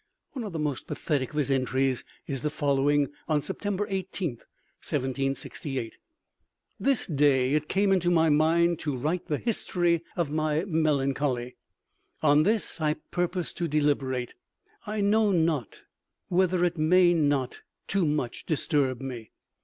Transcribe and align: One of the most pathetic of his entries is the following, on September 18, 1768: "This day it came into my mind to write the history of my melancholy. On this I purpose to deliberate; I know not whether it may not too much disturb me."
One 0.33 0.43
of 0.45 0.51
the 0.51 0.57
most 0.57 0.87
pathetic 0.87 1.29
of 1.29 1.37
his 1.37 1.51
entries 1.51 2.03
is 2.25 2.41
the 2.41 2.49
following, 2.49 3.09
on 3.27 3.43
September 3.43 3.85
18, 3.87 4.29
1768: 4.79 5.93
"This 6.79 7.05
day 7.05 7.53
it 7.53 7.67
came 7.69 7.91
into 7.91 8.09
my 8.09 8.27
mind 8.27 8.79
to 8.79 8.97
write 8.97 9.27
the 9.27 9.37
history 9.37 10.03
of 10.17 10.31
my 10.31 10.65
melancholy. 10.65 11.55
On 12.23 12.41
this 12.41 12.81
I 12.81 12.95
purpose 13.11 13.53
to 13.53 13.67
deliberate; 13.67 14.33
I 14.87 15.01
know 15.01 15.31
not 15.31 15.83
whether 16.29 16.65
it 16.65 16.79
may 16.79 17.13
not 17.13 17.61
too 17.87 18.03
much 18.07 18.47
disturb 18.47 19.01
me." 19.01 19.29